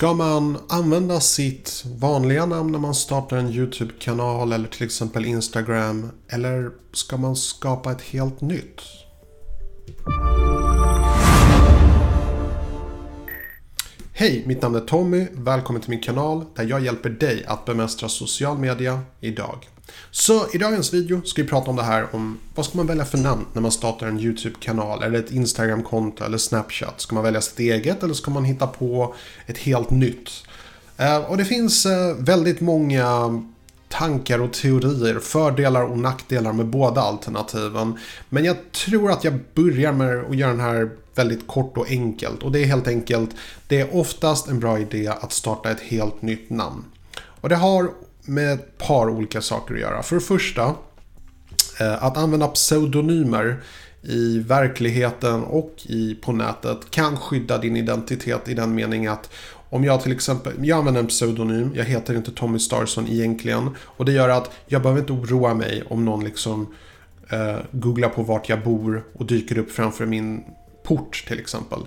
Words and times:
Ska 0.00 0.14
man 0.14 0.58
använda 0.68 1.20
sitt 1.20 1.84
vanliga 1.86 2.46
namn 2.46 2.72
när 2.72 2.78
man 2.78 2.94
startar 2.94 3.36
en 3.36 3.48
YouTube-kanal 3.48 4.52
eller 4.52 4.68
till 4.68 4.86
exempel 4.86 5.24
Instagram? 5.24 6.10
Eller 6.28 6.70
ska 6.92 7.16
man 7.16 7.36
skapa 7.36 7.92
ett 7.92 8.02
helt 8.02 8.40
nytt? 8.40 8.80
Hej, 14.12 14.42
mitt 14.46 14.62
namn 14.62 14.74
är 14.74 14.80
Tommy. 14.80 15.26
Välkommen 15.32 15.82
till 15.82 15.90
min 15.90 16.00
kanal 16.00 16.44
där 16.54 16.64
jag 16.64 16.80
hjälper 16.80 17.10
dig 17.10 17.44
att 17.44 17.64
bemästra 17.64 18.08
social 18.08 18.58
media 18.58 19.00
idag. 19.20 19.68
Så 20.10 20.46
i 20.52 20.58
dagens 20.58 20.94
video 20.94 21.22
ska 21.24 21.42
vi 21.42 21.48
prata 21.48 21.70
om 21.70 21.76
det 21.76 21.82
här 21.82 22.14
om 22.14 22.38
vad 22.54 22.66
ska 22.66 22.76
man 22.76 22.86
välja 22.86 23.04
för 23.04 23.18
namn 23.18 23.46
när 23.52 23.62
man 23.62 23.72
startar 23.72 24.06
en 24.06 24.20
YouTube-kanal 24.20 25.02
eller 25.02 25.18
ett 25.18 25.30
Instagram-konto 25.30 26.24
eller 26.24 26.38
Snapchat. 26.38 27.00
Ska 27.00 27.14
man 27.14 27.24
välja 27.24 27.40
sitt 27.40 27.58
eget 27.58 28.02
eller 28.02 28.14
ska 28.14 28.30
man 28.30 28.44
hitta 28.44 28.66
på 28.66 29.14
ett 29.46 29.58
helt 29.58 29.90
nytt? 29.90 30.30
Eh, 30.96 31.18
och 31.18 31.36
det 31.36 31.44
finns 31.44 31.86
eh, 31.86 32.14
väldigt 32.18 32.60
många 32.60 33.42
tankar 33.88 34.38
och 34.38 34.52
teorier, 34.52 35.18
fördelar 35.18 35.82
och 35.82 35.98
nackdelar 35.98 36.52
med 36.52 36.66
båda 36.66 37.00
alternativen. 37.00 37.98
Men 38.28 38.44
jag 38.44 38.56
tror 38.72 39.10
att 39.10 39.24
jag 39.24 39.38
börjar 39.54 39.92
med 39.92 40.24
att 40.24 40.36
göra 40.36 40.50
den 40.50 40.60
här 40.60 40.90
väldigt 41.14 41.46
kort 41.46 41.76
och 41.76 41.90
enkelt. 41.90 42.42
Och 42.42 42.52
det 42.52 42.60
är 42.60 42.66
helt 42.66 42.88
enkelt, 42.88 43.30
det 43.68 43.80
är 43.80 43.96
oftast 43.96 44.48
en 44.48 44.60
bra 44.60 44.78
idé 44.78 45.08
att 45.20 45.32
starta 45.32 45.70
ett 45.70 45.80
helt 45.80 46.22
nytt 46.22 46.50
namn. 46.50 46.84
Och 47.40 47.48
det 47.48 47.56
har 47.56 47.90
med 48.24 48.52
ett 48.52 48.78
par 48.78 49.10
olika 49.10 49.40
saker 49.40 49.74
att 49.74 49.80
göra. 49.80 50.02
För 50.02 50.16
det 50.16 50.22
första, 50.22 50.74
eh, 51.80 52.04
att 52.04 52.16
använda 52.16 52.48
pseudonymer 52.48 53.60
i 54.02 54.38
verkligheten 54.38 55.44
och 55.44 55.74
i, 55.82 56.14
på 56.14 56.32
nätet 56.32 56.90
kan 56.90 57.16
skydda 57.16 57.58
din 57.58 57.76
identitet 57.76 58.48
i 58.48 58.54
den 58.54 58.74
mening 58.74 59.06
att 59.06 59.30
om 59.70 59.84
jag 59.84 60.02
till 60.02 60.12
exempel, 60.12 60.52
jag 60.66 60.78
använder 60.78 61.00
en 61.00 61.06
pseudonym, 61.06 61.72
jag 61.74 61.84
heter 61.84 62.14
inte 62.14 62.30
Tommy 62.30 62.58
Starson 62.58 63.08
egentligen. 63.08 63.70
Och 63.78 64.04
det 64.04 64.12
gör 64.12 64.28
att 64.28 64.50
jag 64.66 64.82
behöver 64.82 65.00
inte 65.00 65.12
oroa 65.12 65.54
mig 65.54 65.82
om 65.88 66.04
någon 66.04 66.24
liksom 66.24 66.74
eh, 67.28 67.56
googlar 67.72 68.08
på 68.08 68.22
vart 68.22 68.48
jag 68.48 68.64
bor 68.64 69.04
och 69.12 69.26
dyker 69.26 69.58
upp 69.58 69.70
framför 69.70 70.06
min 70.06 70.44
port 70.90 71.24
till 71.28 71.38
exempel. 71.38 71.78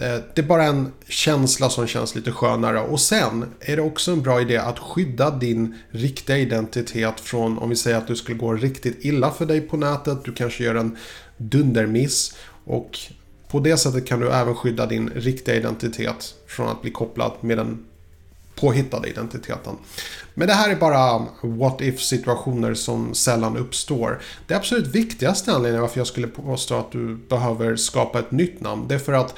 Eh, 0.00 0.18
det 0.34 0.38
är 0.40 0.42
bara 0.42 0.64
en 0.64 0.92
känsla 1.08 1.70
som 1.70 1.86
känns 1.86 2.14
lite 2.14 2.32
skönare. 2.32 2.80
Och 2.80 3.00
sen 3.00 3.44
är 3.60 3.76
det 3.76 3.82
också 3.82 4.12
en 4.12 4.22
bra 4.22 4.40
idé 4.40 4.56
att 4.56 4.78
skydda 4.78 5.30
din 5.30 5.74
riktiga 5.90 6.38
identitet 6.38 7.20
från 7.20 7.58
om 7.58 7.68
vi 7.68 7.76
säger 7.76 7.96
att 7.96 8.06
du 8.06 8.16
skulle 8.16 8.38
gå 8.38 8.52
riktigt 8.52 9.04
illa 9.04 9.30
för 9.30 9.46
dig 9.46 9.60
på 9.60 9.76
nätet. 9.76 10.24
Du 10.24 10.32
kanske 10.32 10.64
gör 10.64 10.74
en 10.74 10.96
dundermiss. 11.36 12.36
Och 12.64 12.98
på 13.50 13.60
det 13.60 13.76
sättet 13.76 14.06
kan 14.06 14.20
du 14.20 14.30
även 14.30 14.54
skydda 14.54 14.86
din 14.86 15.10
riktiga 15.14 15.54
identitet 15.54 16.34
från 16.46 16.68
att 16.68 16.82
bli 16.82 16.90
kopplad 16.90 17.32
med 17.40 17.58
den 17.58 17.84
påhittade 18.60 19.08
identiteten. 19.08 19.76
Men 20.34 20.48
det 20.48 20.54
här 20.54 20.70
är 20.70 20.76
bara 20.76 21.26
what 21.42 21.80
if 21.80 22.00
situationer 22.00 22.74
som 22.74 23.14
sällan 23.14 23.56
uppstår. 23.56 24.20
Det 24.46 24.54
absolut 24.54 24.86
viktigaste 24.86 25.52
anledningen 25.52 25.82
varför 25.82 26.00
jag 26.00 26.06
skulle 26.06 26.26
påstå 26.26 26.74
att 26.74 26.92
du 26.92 27.16
behöver 27.16 27.76
skapa 27.76 28.18
ett 28.18 28.30
nytt 28.30 28.60
namn, 28.60 28.88
det 28.88 28.94
är 28.94 28.98
för 28.98 29.12
att 29.12 29.34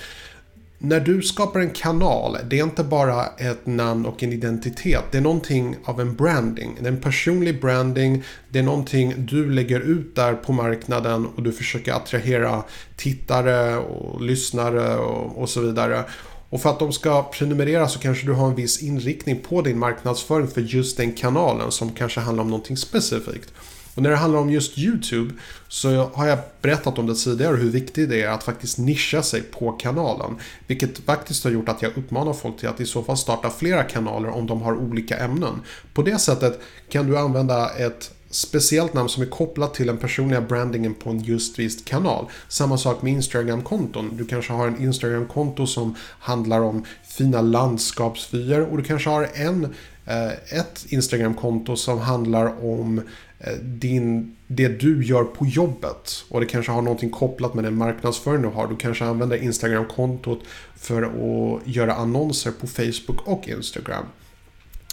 när 0.82 1.00
du 1.00 1.22
skapar 1.22 1.60
en 1.60 1.70
kanal, 1.70 2.36
det 2.48 2.58
är 2.58 2.64
inte 2.64 2.84
bara 2.84 3.26
ett 3.26 3.66
namn 3.66 4.06
och 4.06 4.22
en 4.22 4.32
identitet. 4.32 5.04
Det 5.10 5.18
är 5.18 5.22
någonting 5.22 5.76
av 5.84 6.00
en 6.00 6.14
branding. 6.14 6.76
Det 6.80 6.86
är 6.86 6.92
en 6.92 7.00
personlig 7.00 7.60
branding. 7.60 8.22
Det 8.48 8.58
är 8.58 8.62
någonting 8.62 9.14
du 9.18 9.50
lägger 9.50 9.80
ut 9.80 10.16
där 10.16 10.34
på 10.34 10.52
marknaden 10.52 11.26
och 11.26 11.42
du 11.42 11.52
försöker 11.52 11.92
attrahera 11.92 12.62
tittare 12.96 13.76
och 13.76 14.20
lyssnare 14.20 14.96
och, 14.96 15.42
och 15.42 15.48
så 15.48 15.60
vidare. 15.60 16.04
Och 16.50 16.62
för 16.62 16.70
att 16.70 16.78
de 16.78 16.92
ska 16.92 17.22
prenumerera 17.22 17.88
så 17.88 17.98
kanske 17.98 18.26
du 18.26 18.32
har 18.32 18.48
en 18.48 18.54
viss 18.54 18.82
inriktning 18.82 19.40
på 19.40 19.62
din 19.62 19.78
marknadsföring 19.78 20.48
för 20.48 20.60
just 20.60 20.96
den 20.96 21.12
kanalen 21.12 21.72
som 21.72 21.92
kanske 21.92 22.20
handlar 22.20 22.44
om 22.44 22.50
någonting 22.50 22.76
specifikt. 22.76 23.52
Och 23.94 24.02
när 24.02 24.10
det 24.10 24.16
handlar 24.16 24.40
om 24.40 24.50
just 24.50 24.78
YouTube 24.78 25.34
så 25.68 26.10
har 26.14 26.26
jag 26.26 26.38
berättat 26.62 26.98
om 26.98 27.06
det 27.06 27.14
tidigare 27.14 27.56
hur 27.56 27.70
viktigt 27.70 28.10
det 28.10 28.22
är 28.22 28.28
att 28.28 28.44
faktiskt 28.44 28.78
nischa 28.78 29.22
sig 29.22 29.42
på 29.42 29.72
kanalen. 29.72 30.36
Vilket 30.66 30.98
faktiskt 30.98 31.44
har 31.44 31.50
gjort 31.50 31.68
att 31.68 31.82
jag 31.82 31.96
uppmanar 31.96 32.32
folk 32.32 32.58
till 32.58 32.68
att 32.68 32.80
i 32.80 32.86
så 32.86 33.02
fall 33.02 33.16
starta 33.16 33.50
flera 33.50 33.82
kanaler 33.82 34.28
om 34.28 34.46
de 34.46 34.62
har 34.62 34.76
olika 34.76 35.16
ämnen. 35.16 35.62
På 35.94 36.02
det 36.02 36.18
sättet 36.18 36.60
kan 36.88 37.06
du 37.06 37.18
använda 37.18 37.70
ett 37.70 38.10
speciellt 38.30 38.94
namn 38.94 39.08
som 39.08 39.22
är 39.22 39.26
kopplat 39.26 39.74
till 39.74 39.86
den 39.86 39.98
personliga 39.98 40.40
brandingen 40.40 40.94
på 40.94 41.10
en 41.10 41.20
just 41.20 41.58
viss 41.58 41.84
kanal. 41.84 42.26
Samma 42.48 42.78
sak 42.78 43.02
med 43.02 43.12
Instagram-konton. 43.12 44.16
Du 44.16 44.26
kanske 44.26 44.52
har 44.52 44.66
en 44.66 44.82
Instagram-konto 44.82 45.66
som 45.66 45.94
handlar 46.20 46.60
om 46.60 46.84
fina 47.08 47.40
landskapsvyer 47.40 48.60
och 48.60 48.76
du 48.76 48.84
kanske 48.84 49.10
har 49.10 49.28
en, 49.34 49.64
eh, 50.06 50.58
ett 50.58 50.86
Instagram-konto 50.88 51.76
som 51.76 51.98
handlar 51.98 52.64
om 52.64 53.02
eh, 53.38 53.52
din, 53.62 54.36
det 54.46 54.68
du 54.68 55.04
gör 55.04 55.24
på 55.24 55.46
jobbet. 55.46 56.24
Och 56.28 56.40
det 56.40 56.46
kanske 56.46 56.72
har 56.72 56.82
någonting 56.82 57.10
kopplat 57.10 57.54
med 57.54 57.64
den 57.64 57.74
marknadsföring 57.74 58.42
du 58.42 58.48
har. 58.48 58.68
Du 58.68 58.76
kanske 58.76 59.04
använder 59.04 59.36
Instagram-kontot 59.36 60.40
för 60.76 61.02
att 61.02 61.66
göra 61.66 61.94
annonser 61.94 62.50
på 62.50 62.66
Facebook 62.66 63.26
och 63.26 63.48
Instagram. 63.48 64.04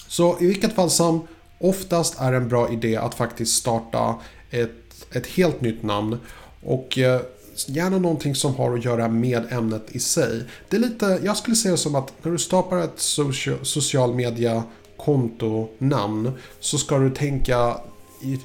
Så 0.08 0.38
i 0.42 0.48
vilket 0.48 0.76
fall 0.76 0.90
som 0.90 1.28
oftast 1.60 2.22
är 2.22 2.34
en 2.34 2.48
bra 2.48 2.72
idé 2.72 2.96
att 2.96 3.16
faktiskt 3.16 3.56
starta 3.56 4.16
ett, 4.50 5.06
ett 5.12 5.28
helt 5.28 5.62
nytt 5.62 5.84
namn. 5.84 6.20
Och 6.64 6.98
eh, 6.98 7.22
gärna 7.68 7.98
någonting 7.98 8.36
som 8.36 8.56
har 8.56 8.78
att 8.78 8.86
göra 8.86 9.08
med 9.08 9.54
ämnet 9.54 9.86
i 9.88 10.00
sig. 10.00 10.44
Det 10.70 10.76
är 10.76 10.82
lite, 10.82 11.20
jag 11.24 11.38
skulle 11.38 11.56
säga 11.56 11.78
som 11.78 11.96
att 11.96 12.14
när 12.22 12.32
du 12.32 12.38
startar 12.38 12.78
ett 12.78 13.00
social, 13.00 13.66
social 13.66 14.16
media 14.16 14.64
kontonamn 14.98 16.32
så 16.60 16.78
ska 16.78 16.98
du 16.98 17.10
tänka 17.10 17.78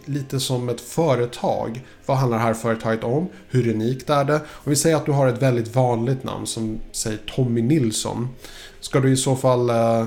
lite 0.05 0.41
som 0.41 0.69
ett 0.69 0.81
företag. 0.81 1.85
Vad 2.07 2.17
handlar 2.17 2.39
det 2.39 2.45
här 2.45 2.55
företaget 2.55 3.05
om? 3.05 3.29
Hur 3.49 3.69
unikt 3.69 4.11
är 4.11 4.25
det? 4.25 4.37
Om 4.37 4.71
vi 4.71 4.77
säger 4.77 4.97
att 4.97 5.07
du 5.07 5.13
har 5.13 5.29
ett 5.29 5.43
väldigt 5.43 5.75
vanligt 5.75 6.25
namn 6.25 6.47
som 6.47 6.79
säger 6.93 7.19
Tommy 7.35 7.63
Nilsson. 7.63 8.29
Ska 8.81 9.01
du 9.01 9.13
i 9.13 9.17
så 9.17 9.37
fall 9.37 9.71
eh, 9.71 10.07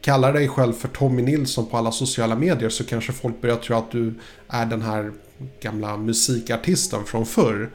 kallar 0.00 0.32
dig 0.32 0.48
själv 0.48 0.72
för 0.72 0.88
Tommy 0.88 1.22
Nilsson 1.22 1.66
på 1.66 1.76
alla 1.76 1.92
sociala 1.92 2.36
medier 2.36 2.68
så 2.68 2.84
kanske 2.84 3.12
folk 3.12 3.40
börjar 3.40 3.56
tro 3.56 3.76
att 3.76 3.90
du 3.90 4.14
är 4.48 4.66
den 4.66 4.82
här 4.82 5.12
gamla 5.60 5.96
musikartisten 5.96 7.04
från 7.04 7.26
förr. 7.26 7.70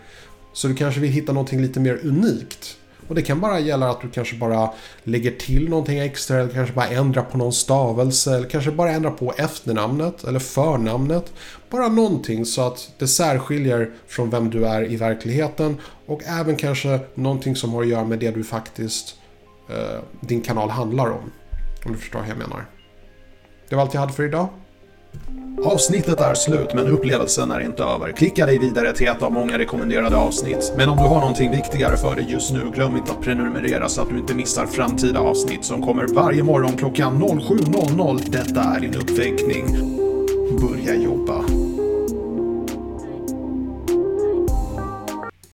Så 0.54 0.68
du 0.68 0.76
kanske 0.76 1.02
vill 1.02 1.12
hitta 1.12 1.34
någonting 1.34 1.62
lite 1.62 1.80
mer 1.80 2.00
unikt. 2.04 2.78
Och 3.08 3.16
det 3.16 3.22
kan 3.22 3.40
bara 3.40 3.60
gälla 3.60 3.90
att 3.90 4.02
du 4.02 4.10
kanske 4.10 4.36
bara 4.36 4.70
lägger 5.04 5.32
till 5.32 5.70
någonting 5.70 6.00
extra 6.00 6.38
eller 6.38 6.54
kanske 6.54 6.76
bara 6.76 6.88
ändrar 6.88 7.22
på 7.22 7.38
någon 7.38 7.54
stavelse 7.54 8.36
eller 8.36 8.50
kanske 8.50 8.72
bara 8.72 8.92
ändrar 8.92 9.12
på 9.12 9.34
efternamnet 9.38 10.24
eller 10.24 10.40
förnamnet. 10.40 11.34
Bara 11.70 11.88
någonting 11.88 12.46
så 12.46 12.62
att 12.62 12.92
det 12.98 13.08
särskiljer 13.08 13.92
från 14.08 14.30
vem 14.30 14.50
du 14.50 14.66
är 14.66 14.92
i 14.92 14.96
verkligheten 14.96 15.78
och 16.06 16.22
även 16.26 16.56
kanske 16.56 17.00
någonting 17.16 17.56
som 17.56 17.74
har 17.74 17.82
att 17.82 17.88
göra 17.88 18.06
med 18.06 18.20
det 18.20 18.32
du 18.32 18.44
faktiskt 18.44 19.16
eh, 19.70 20.00
din 20.20 20.42
kanal 20.42 20.70
handlar 20.70 21.10
om. 21.10 21.32
Om 21.86 21.92
du 21.92 21.98
förstår 21.98 22.20
vad 22.20 22.30
jag 22.30 22.38
menar. 22.38 22.66
Det 23.70 23.76
var 23.76 23.84
allt 23.84 23.94
jag 23.94 24.02
hade 24.02 24.14
för 24.14 24.24
idag. 24.24 24.48
Avsnittet 25.64 26.20
är 26.22 26.34
slut 26.34 26.74
men 26.74 26.88
upplevelsen 26.88 27.52
är 27.52 27.60
inte 27.60 27.84
över. 27.84 28.12
Klicka 28.12 28.46
dig 28.46 28.60
vidare 28.60 28.94
till 28.94 29.08
ett 29.08 29.24
av 29.24 29.32
många 29.32 29.58
rekommenderade 29.58 30.16
avsnitt. 30.16 30.74
Men 30.78 30.90
om 30.90 30.98
du 30.98 31.04
har 31.04 31.20
någonting 31.20 31.52
viktigare 31.52 31.98
för 31.98 32.16
dig 32.16 32.26
just 32.30 32.54
nu, 32.54 32.72
glöm 32.76 32.98
inte 32.98 33.12
att 33.12 33.22
prenumerera 33.22 33.90
så 33.90 34.02
att 34.02 34.10
du 34.10 34.18
inte 34.18 34.34
missar 34.34 34.66
framtida 34.66 35.20
avsnitt 35.20 35.66
som 35.66 35.82
kommer 35.82 36.08
varje 36.08 36.44
morgon 36.44 36.78
klockan 36.78 37.24
07.00. 37.24 38.30
Detta 38.30 38.62
är 38.62 38.80
din 38.80 38.96
uppväckning. 38.96 39.66
Börja 40.62 40.96
jobba. 40.96 41.65